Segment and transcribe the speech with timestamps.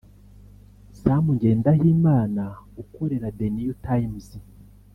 [1.01, 2.43] Sam Ngendahimana
[2.83, 4.27] ukorera The New Times